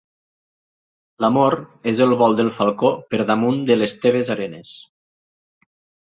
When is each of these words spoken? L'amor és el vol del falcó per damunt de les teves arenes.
L'amor 1.25 1.55
és 1.91 1.99
el 2.05 2.15
vol 2.21 2.37
del 2.39 2.49
falcó 2.59 2.91
per 3.11 3.19
damunt 3.31 3.59
de 3.67 3.77
les 3.81 3.93
teves 4.07 4.33
arenes. 4.37 4.73